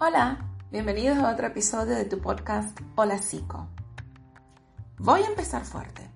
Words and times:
Hola, 0.00 0.38
bienvenidos 0.72 1.18
a 1.18 1.30
otro 1.30 1.46
episodio 1.46 1.94
de 1.94 2.04
tu 2.04 2.18
podcast 2.18 2.76
Hola 2.96 3.16
Psico. 3.18 3.68
Voy 4.98 5.22
a 5.22 5.28
empezar 5.28 5.64
fuerte. 5.64 6.10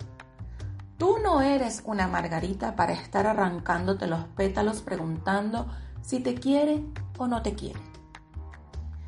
Tú 0.99 1.19
no 1.23 1.43
eres 1.43 1.83
una 1.85 2.09
margarita 2.09 2.75
para 2.75 2.93
estar 2.93 3.29
arrancándote 3.29 4.09
los 4.09 4.25
pétalos 4.37 4.83
preguntando 4.83 5.69
si 6.03 6.19
te 6.19 6.35
quiere 6.35 6.83
o 7.19 7.29
no 7.29 7.41
te 7.41 7.55
quiere. 7.55 7.79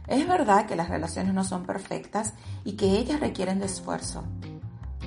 Es 0.06 0.26
verdad 0.28 0.66
que 0.66 0.76
las 0.76 0.88
relaciones 0.88 1.34
no 1.34 1.42
son 1.42 1.66
perfectas 1.66 2.34
y 2.62 2.76
que 2.76 2.96
ellas 2.96 3.18
requieren 3.18 3.58
de 3.58 3.66
esfuerzo, 3.66 4.22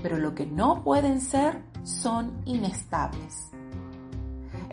pero 0.02 0.18
lo 0.18 0.36
que 0.36 0.46
no 0.46 0.84
pueden 0.84 1.22
ser 1.22 1.64
son 1.86 2.42
inestables. 2.44 3.53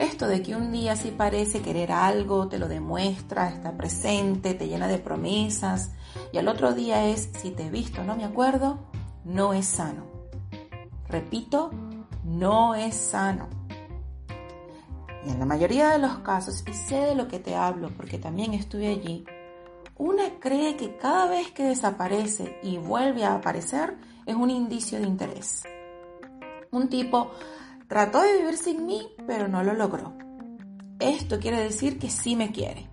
Esto 0.01 0.27
de 0.27 0.43
que 0.43 0.57
un 0.57 0.73
día 0.73 0.97
sí 0.97 1.13
parece 1.15 1.61
querer 1.61 1.93
algo, 1.93 2.49
te 2.49 2.59
lo 2.59 2.69
demuestra, 2.69 3.51
está 3.51 3.77
presente, 3.77 4.55
te 4.55 4.67
llena 4.67 4.89
de 4.89 4.97
promesas, 4.97 5.91
y 6.33 6.39
al 6.39 6.49
otro 6.49 6.73
día 6.73 7.05
es 7.05 7.29
si 7.39 7.51
te 7.51 7.67
he 7.67 7.71
visto, 7.71 8.03
no 8.03 8.17
me 8.17 8.25
acuerdo, 8.25 8.79
no 9.27 9.53
es 9.53 9.67
sano. 9.67 10.07
Repito, 11.07 11.71
no 12.25 12.75
es 12.75 12.95
sano. 12.95 13.51
Y 15.27 15.33
en 15.33 15.39
la 15.39 15.45
mayoría 15.45 15.91
de 15.91 15.99
los 15.99 16.21
casos, 16.21 16.65
y 16.67 16.73
sé 16.73 16.97
de 16.97 17.15
lo 17.15 17.29
que 17.29 17.39
te 17.39 17.55
hablo 17.55 17.91
porque 17.95 18.17
también 18.17 18.55
estuve 18.55 18.89
allí, 18.89 19.27
una 19.99 20.31
cree 20.41 20.77
que 20.77 20.97
cada 20.97 21.27
vez 21.29 21.51
que 21.51 21.65
desaparece 21.65 22.59
y 22.63 22.79
vuelve 22.79 23.25
a 23.25 23.35
aparecer 23.35 23.99
es 24.25 24.35
un 24.35 24.49
indicio 24.49 24.99
de 24.99 25.07
interés. 25.07 25.63
Un 26.71 26.89
tipo 26.89 27.33
Trató 27.91 28.23
de 28.23 28.39
vivir 28.39 28.57
sin 28.57 28.87
mí, 28.87 29.09
pero 29.27 29.49
no 29.49 29.65
lo 29.65 29.75
logró. 29.75 30.13
Esto 31.01 31.41
quiere 31.41 31.61
decir 31.61 31.99
que 31.99 32.09
sí 32.09 32.37
me 32.37 32.53
quiere. 32.53 32.89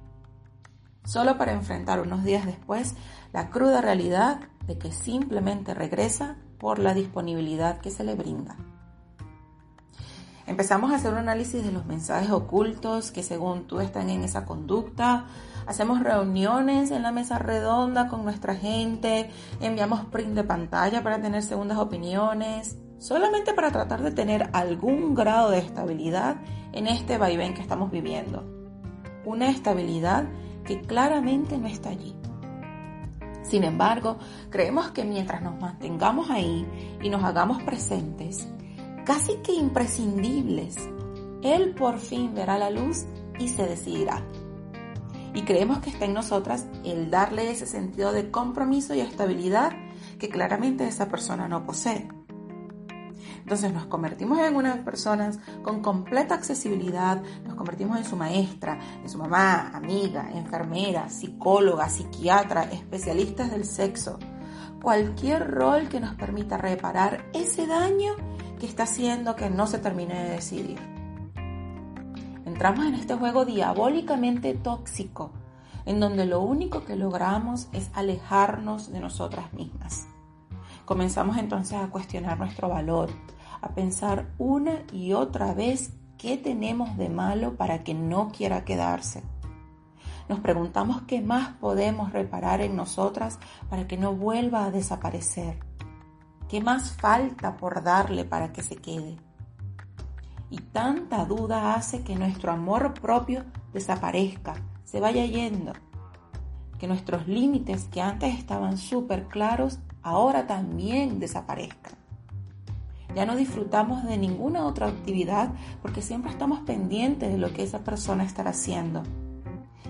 Solo 1.05 1.37
para 1.37 1.51
enfrentar 1.51 2.01
unos 2.01 2.23
días 2.23 2.47
después 2.47 2.95
la 3.31 3.51
cruda 3.51 3.79
realidad 3.79 4.39
de 4.65 4.79
que 4.79 4.91
simplemente 4.91 5.75
regresa 5.75 6.37
por 6.57 6.79
la 6.79 6.95
disponibilidad 6.95 7.77
que 7.77 7.91
se 7.91 8.03
le 8.03 8.15
brinda. 8.15 8.57
Empezamos 10.47 10.91
a 10.91 10.95
hacer 10.95 11.11
un 11.11 11.19
análisis 11.19 11.63
de 11.63 11.71
los 11.71 11.85
mensajes 11.85 12.31
ocultos 12.31 13.11
que 13.11 13.21
según 13.21 13.67
tú 13.67 13.81
están 13.81 14.09
en 14.09 14.23
esa 14.23 14.45
conducta. 14.45 15.27
Hacemos 15.67 16.01
reuniones 16.01 16.89
en 16.89 17.03
la 17.03 17.11
mesa 17.11 17.37
redonda 17.37 18.07
con 18.07 18.23
nuestra 18.23 18.55
gente. 18.55 19.29
Enviamos 19.61 20.05
print 20.05 20.33
de 20.33 20.43
pantalla 20.43 21.03
para 21.03 21.21
tener 21.21 21.43
segundas 21.43 21.77
opiniones 21.77 22.77
solamente 22.97 23.53
para 23.53 23.71
tratar 23.71 24.01
de 24.01 24.11
tener 24.11 24.49
algún 24.53 25.13
grado 25.13 25.51
de 25.51 25.59
estabilidad 25.59 26.37
en 26.73 26.87
este 26.87 27.17
vaivén 27.17 27.53
que 27.53 27.61
estamos 27.61 27.91
viviendo. 27.91 28.43
Una 29.25 29.49
estabilidad 29.49 30.25
que 30.63 30.81
claramente 30.81 31.57
no 31.57 31.67
está 31.67 31.89
allí. 31.89 32.15
Sin 33.43 33.63
embargo, 33.63 34.17
creemos 34.49 34.91
que 34.91 35.05
mientras 35.05 35.41
nos 35.41 35.59
mantengamos 35.59 36.29
ahí 36.29 36.67
y 37.01 37.09
nos 37.09 37.23
hagamos 37.23 37.63
presentes, 37.63 38.47
casi 39.05 39.37
que 39.37 39.53
imprescindibles, 39.53 40.75
Él 41.41 41.73
por 41.73 41.97
fin 41.99 42.33
verá 42.33 42.57
la 42.57 42.69
luz 42.69 43.05
y 43.39 43.47
se 43.47 43.65
decidirá. 43.65 44.21
Y 45.33 45.43
creemos 45.43 45.79
que 45.79 45.91
está 45.91 46.05
en 46.05 46.13
nosotras 46.13 46.65
el 46.83 47.09
darle 47.09 47.51
ese 47.51 47.67
sentido 47.67 48.11
de 48.11 48.31
compromiso 48.31 48.93
y 48.95 49.01
estabilidad 49.01 49.71
que 50.19 50.29
claramente 50.29 50.85
esa 50.85 51.07
persona 51.07 51.47
no 51.47 51.65
posee. 51.65 52.09
Entonces 53.47 53.71
nos 53.71 53.85
convertimos 53.85 54.39
en 54.39 54.57
unas 54.57 54.79
personas 54.79 55.39
con 55.63 55.81
completa 55.81 56.35
accesibilidad, 56.35 57.21
nos 57.45 57.55
convertimos 57.55 57.97
en 57.97 58.03
su 58.03 58.17
maestra, 58.17 58.77
en 59.01 59.09
su 59.09 59.17
mamá, 59.17 59.71
amiga, 59.73 60.29
enfermera, 60.33 61.07
psicóloga, 61.07 61.87
psiquiatra, 61.87 62.63
especialistas 62.63 63.49
del 63.49 63.63
sexo. 63.63 64.19
Cualquier 64.81 65.49
rol 65.49 65.87
que 65.87 66.01
nos 66.01 66.15
permita 66.15 66.57
reparar 66.57 67.23
ese 67.33 67.67
daño 67.67 68.15
que 68.59 68.65
está 68.65 68.83
haciendo 68.83 69.37
que 69.37 69.49
no 69.49 69.65
se 69.65 69.79
termine 69.79 70.25
de 70.25 70.29
decidir. 70.31 70.77
Entramos 72.45 72.85
en 72.85 72.95
este 72.95 73.15
juego 73.15 73.45
diabólicamente 73.45 74.55
tóxico, 74.55 75.31
en 75.85 76.01
donde 76.01 76.25
lo 76.25 76.41
único 76.41 76.83
que 76.83 76.97
logramos 76.97 77.69
es 77.71 77.91
alejarnos 77.93 78.91
de 78.91 78.99
nosotras 78.99 79.53
mismas. 79.53 80.05
Comenzamos 80.83 81.37
entonces 81.37 81.77
a 81.77 81.89
cuestionar 81.89 82.39
nuestro 82.39 82.67
valor, 82.67 83.09
a 83.61 83.69
pensar 83.69 84.27
una 84.37 84.83
y 84.91 85.13
otra 85.13 85.53
vez 85.53 85.93
qué 86.17 86.37
tenemos 86.37 86.97
de 86.97 87.09
malo 87.09 87.55
para 87.55 87.83
que 87.83 87.93
no 87.93 88.31
quiera 88.31 88.65
quedarse. 88.65 89.23
Nos 90.29 90.39
preguntamos 90.41 91.03
qué 91.03 91.21
más 91.21 91.53
podemos 91.55 92.11
reparar 92.11 92.61
en 92.61 92.75
nosotras 92.75 93.39
para 93.69 93.87
que 93.87 93.97
no 93.97 94.13
vuelva 94.13 94.65
a 94.65 94.71
desaparecer. 94.71 95.59
¿Qué 96.49 96.61
más 96.61 96.91
falta 96.91 97.55
por 97.57 97.83
darle 97.83 98.25
para 98.25 98.51
que 98.51 98.61
se 98.61 98.75
quede? 98.75 99.17
Y 100.49 100.57
tanta 100.57 101.25
duda 101.25 101.75
hace 101.75 102.03
que 102.03 102.15
nuestro 102.15 102.51
amor 102.51 102.93
propio 102.93 103.45
desaparezca, 103.73 104.55
se 104.83 104.99
vaya 104.99 105.25
yendo. 105.25 105.73
Que 106.77 106.87
nuestros 106.87 107.27
límites 107.27 107.87
que 107.89 108.01
antes 108.01 108.37
estaban 108.37 108.77
súper 108.77 109.27
claros 109.27 109.79
ahora 110.03 110.47
también 110.47 111.19
desaparezcan. 111.19 112.06
Ya 113.15 113.25
no 113.25 113.35
disfrutamos 113.35 114.03
de 114.03 114.17
ninguna 114.17 114.65
otra 114.65 114.87
actividad 114.87 115.51
porque 115.81 116.01
siempre 116.01 116.31
estamos 116.31 116.59
pendientes 116.61 117.31
de 117.31 117.37
lo 117.37 117.51
que 117.51 117.63
esa 117.63 117.79
persona 117.79 118.23
estará 118.23 118.51
haciendo. 118.51 119.03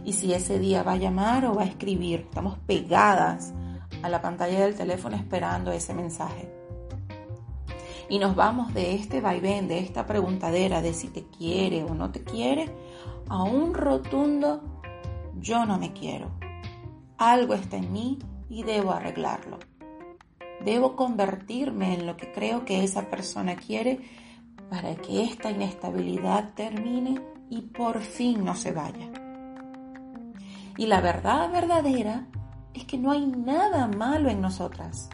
Y 0.06 0.14
si 0.14 0.34
ese 0.34 0.60
día 0.60 0.84
va 0.84 0.94
a 0.94 0.98
llamar 0.98 1.46
o 1.46 1.56
va 1.56 1.64
a 1.64 1.68
escribir, 1.68 2.22
estamos 2.22 2.58
pegadas 2.60 3.54
a 4.02 4.10
la 4.10 4.22
pantalla 4.22 4.62
del 4.62 4.76
teléfono 4.76 5.18
esperando 5.18 5.72
ese 5.72 5.94
mensaje. 5.94 6.50
Y 8.10 8.20
nos 8.20 8.36
vamos 8.36 8.74
de 8.74 8.96
este 8.96 9.20
vaivén, 9.20 9.68
de 9.68 9.80
esta 9.80 10.06
preguntadera 10.06 10.82
de 10.82 10.94
si 10.94 11.10
te 11.10 11.26
quiere 11.26 11.84
o 11.84 11.94
no 11.94 12.12
te 12.12 12.24
quiere, 12.24 12.70
a 13.28 13.44
un 13.44 13.74
rotundo 13.74 14.62
yo 15.40 15.66
no 15.66 15.78
me 15.78 15.92
quiero. 15.92 16.32
Algo 17.18 17.54
está 17.54 17.78
en 17.78 17.92
mí 17.92 18.20
y 18.50 18.64
debo 18.64 18.92
arreglarlo. 18.92 19.60
Debo 20.64 20.96
convertirme 20.96 21.94
en 21.94 22.06
lo 22.06 22.18
que 22.18 22.32
creo 22.32 22.66
que 22.66 22.84
esa 22.84 23.10
persona 23.10 23.56
quiere 23.56 24.00
para 24.70 24.96
que 24.96 25.24
esta 25.24 25.52
inestabilidad 25.52 26.54
termine 26.54 27.22
y 27.50 27.62
por 27.62 28.02
fin 28.02 28.44
no 28.44 28.56
se 28.56 28.72
vaya. 28.72 29.10
Y 30.78 30.86
la 30.86 31.02
verdad 31.02 31.52
verdadera 31.52 32.28
es 32.74 32.86
que 32.86 32.98
no 32.98 33.12
hay 33.12 33.26
nada 33.26 33.88
malo 33.88 34.30
en 34.30 34.42
nosotras. 34.42 35.10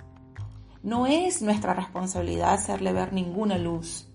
No 0.81 1.07
es 1.07 1.41
nuestra 1.41 1.73
responsabilidad 1.73 2.53
hacerle 2.53 2.91
ver 2.91 3.13
ninguna 3.13 3.57
luz. 3.57 4.09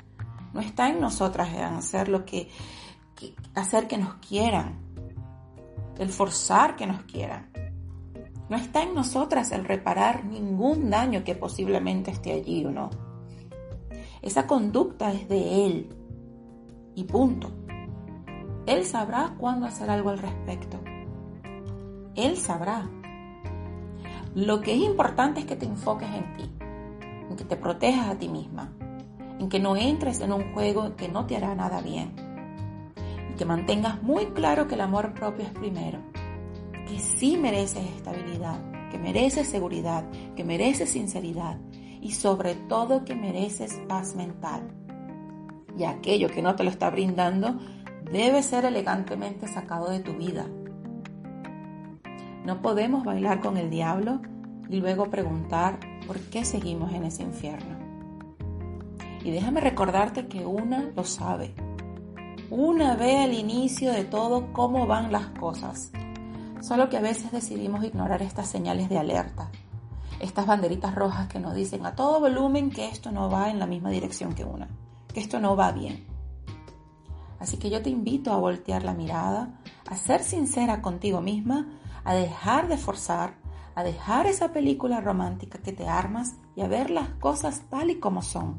No 0.53 0.61
está 0.61 0.88
en 0.88 1.00
nosotras 1.00 1.49
hacer 1.56 2.08
lo 2.08 2.26
que, 2.26 2.50
hacer 3.55 3.87
que 3.88 3.97
nos 3.97 4.14
quieran, 4.17 4.79
el 5.99 6.11
forzar 6.11 6.76
que 6.76 6.87
nos 6.87 7.02
quieran. 7.02 7.50
No 8.49 8.56
está 8.56 8.83
en 8.83 8.95
nosotras 8.95 9.53
el 9.53 9.65
reparar 9.65 10.25
ningún 10.25 10.89
daño 10.89 11.23
que 11.23 11.35
posiblemente 11.35 12.11
esté 12.11 12.33
allí 12.33 12.65
o 12.65 12.71
no. 12.71 12.89
Esa 14.23 14.47
conducta 14.47 15.12
es 15.12 15.29
de 15.29 15.67
Él. 15.67 15.95
Y 16.95 17.05
punto. 17.05 17.50
Él 18.67 18.85
sabrá 18.85 19.35
cuándo 19.39 19.67
hacer 19.67 19.91
algo 19.91 20.11
al 20.11 20.19
respecto. 20.19 20.79
Él 22.15 22.37
sabrá. 22.37 22.89
Lo 24.35 24.61
que 24.61 24.75
es 24.75 24.81
importante 24.81 25.41
es 25.41 25.47
que 25.47 25.56
te 25.56 25.67
enfoques 25.67 26.09
en 26.09 26.37
ti, 26.37 26.50
en 27.31 27.37
que 27.37 27.45
te 27.45 27.56
protejas 27.56 28.09
a 28.09 28.19
ti 28.19 28.29
misma, 28.29 28.73
en 29.39 29.49
que 29.49 29.61
no 29.61 29.77
entres 29.77 30.21
en 30.21 30.33
un 30.33 30.53
juego 30.53 30.97
que 30.97 31.09
no 31.09 31.27
te 31.27 31.37
hará 31.37 31.55
nada 31.55 31.81
bien 31.81 32.15
y 33.31 33.37
que 33.37 33.45
mantengas 33.45 34.03
muy 34.03 34.27
claro 34.27 34.69
que 34.69 34.75
el 34.75 34.81
amor 34.81 35.15
propio 35.15 35.45
es 35.45 35.53
primero 35.53 36.00
que 36.88 36.99
sí 36.99 37.37
mereces 37.37 37.85
estabilidad, 37.96 38.58
que 38.90 38.99
mereces 38.99 39.46
seguridad, 39.49 40.05
que 40.35 40.44
mereces 40.44 40.90
sinceridad 40.90 41.58
y 42.00 42.12
sobre 42.12 42.55
todo 42.55 43.05
que 43.05 43.14
mereces 43.14 43.81
paz 43.88 44.14
mental. 44.14 44.75
y 45.76 45.85
aquello 45.85 46.29
que 46.29 46.43
no 46.43 46.56
te 46.56 46.64
lo 46.64 46.70
está 46.70 46.90
brindando 46.90 47.56
debe 48.11 48.43
ser 48.43 48.64
elegantemente 48.64 49.46
sacado 49.46 49.90
de 49.90 50.00
tu 50.00 50.12
vida. 50.14 50.44
No 52.44 52.61
podemos 52.62 53.05
bailar 53.05 53.40
con 53.40 53.56
el 53.56 53.70
diablo 53.70 54.20
y 54.69 54.81
luego 54.81 55.08
preguntar 55.08 55.79
por 56.06 56.19
qué 56.19 56.44
seguimos 56.44 56.93
en 56.93 57.05
ese 57.05 57.23
infierno. 57.23 57.76
Y 59.23 59.31
déjame 59.31 59.61
recordarte 59.61 60.26
que 60.26 60.44
una 60.44 60.90
lo 60.96 61.05
sabe. 61.05 61.55
Una 62.50 62.96
ve 62.96 63.19
al 63.19 63.35
inicio 63.35 63.93
de 63.93 64.05
todo 64.05 64.52
cómo 64.52 64.87
van 64.87 65.12
las 65.12 65.26
cosas. 65.38 65.93
Solo 66.60 66.88
que 66.88 66.96
a 66.96 67.00
veces 67.00 67.31
decidimos 67.31 67.84
ignorar 67.84 68.20
estas 68.22 68.49
señales 68.49 68.88
de 68.88 68.99
alerta, 68.99 69.50
estas 70.20 70.46
banderitas 70.46 70.94
rojas 70.94 71.28
que 71.28 71.38
nos 71.38 71.55
dicen 71.55 71.87
a 71.87 71.94
todo 71.94 72.20
volumen 72.20 72.70
que 72.70 72.88
esto 72.88 73.12
no 73.12 73.31
va 73.31 73.50
en 73.50 73.58
la 73.58 73.66
misma 73.66 73.90
dirección 73.90 74.34
que 74.34 74.44
una, 74.44 74.69
que 75.12 75.20
esto 75.20 75.38
no 75.38 75.56
va 75.56 75.70
bien. 75.72 76.05
Así 77.38 77.56
que 77.56 77.70
yo 77.70 77.81
te 77.82 77.90
invito 77.90 78.32
a 78.32 78.38
voltear 78.38 78.82
la 78.82 78.94
mirada, 78.94 79.60
a 79.87 79.96
ser 79.96 80.25
sincera 80.25 80.82
contigo 80.82 81.20
misma, 81.20 81.69
a 82.05 82.14
dejar 82.14 82.69
de 82.69 82.76
forzar, 82.76 83.34
a 83.76 83.84
dejar 83.84 84.26
esa 84.26 84.52
película 84.52 85.00
romántica 85.00 85.58
que 85.58 85.72
te 85.72 85.87
armas 85.87 86.34
y 86.56 86.62
a 86.62 86.69
ver 86.69 86.90
las 86.90 87.11
cosas 87.11 87.62
tal 87.70 87.90
y 87.90 88.00
como 88.00 88.22
son. 88.22 88.58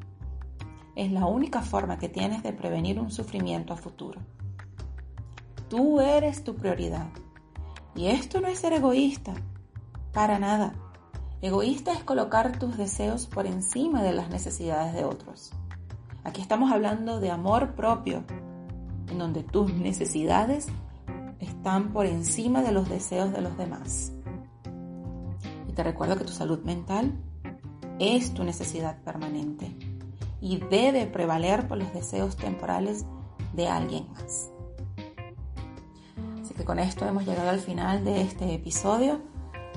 Es 0.95 1.11
la 1.11 1.25
única 1.25 1.61
forma 1.61 1.97
que 1.97 2.07
tienes 2.07 2.43
de 2.43 2.53
prevenir 2.53 2.99
un 2.99 3.11
sufrimiento 3.11 3.73
a 3.73 3.77
futuro. 3.77 4.21
Tú 5.67 5.99
eres 5.99 6.43
tu 6.45 6.55
prioridad. 6.55 7.07
Y 7.95 8.07
esto 8.07 8.41
no 8.41 8.47
es 8.47 8.59
ser 8.59 8.73
egoísta, 8.73 9.33
para 10.13 10.39
nada. 10.39 10.73
Egoísta 11.41 11.93
es 11.93 12.03
colocar 12.03 12.59
tus 12.59 12.77
deseos 12.77 13.27
por 13.27 13.45
encima 13.45 14.03
de 14.03 14.13
las 14.13 14.29
necesidades 14.29 14.93
de 14.93 15.05
otros. 15.05 15.51
Aquí 16.23 16.41
estamos 16.41 16.71
hablando 16.71 17.19
de 17.19 17.31
amor 17.31 17.75
propio, 17.75 18.23
en 19.09 19.17
donde 19.17 19.43
tus 19.43 19.73
necesidades 19.73 20.67
están 21.39 21.93
por 21.93 22.05
encima 22.05 22.61
de 22.61 22.71
los 22.71 22.89
deseos 22.89 23.31
de 23.31 23.41
los 23.41 23.57
demás. 23.57 24.11
Y 25.67 25.73
te 25.73 25.83
recuerdo 25.83 26.17
que 26.17 26.25
tu 26.25 26.33
salud 26.33 26.59
mental 26.63 27.13
es 27.99 28.33
tu 28.33 28.43
necesidad 28.43 29.01
permanente 29.03 29.75
y 30.41 30.57
debe 30.57 31.05
prevaler 31.05 31.67
por 31.67 31.77
los 31.77 31.93
deseos 31.93 32.35
temporales 32.35 33.05
de 33.53 33.67
alguien 33.67 34.11
más. 34.13 34.51
Con 36.65 36.79
esto 36.79 37.07
hemos 37.07 37.25
llegado 37.25 37.49
al 37.49 37.59
final 37.59 38.03
de 38.03 38.21
este 38.21 38.53
episodio. 38.53 39.21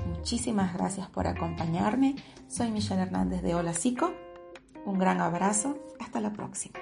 Muchísimas 0.05 0.73
gracias 0.73 1.07
por 1.09 1.27
acompañarme. 1.27 2.15
Soy 2.47 2.71
Michelle 2.71 3.01
Hernández 3.01 3.41
de 3.41 3.55
Hola 3.55 3.73
Psico. 3.73 4.13
Un 4.85 4.99
gran 4.99 5.21
abrazo. 5.21 5.77
Hasta 5.99 6.19
la 6.19 6.33
próxima. 6.33 6.79